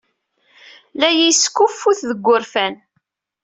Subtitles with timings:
[0.99, 2.75] La iyi-yeskuffut seg wurfan.